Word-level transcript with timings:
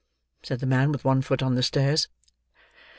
said 0.41 0.59
the 0.59 0.65
man, 0.65 0.91
with 0.91 1.05
one 1.05 1.21
foot 1.21 1.43
on 1.43 1.53
the 1.53 1.61
stairs. 1.61 2.07